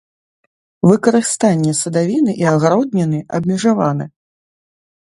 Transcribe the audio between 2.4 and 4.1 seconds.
і агародніны абмежаваны.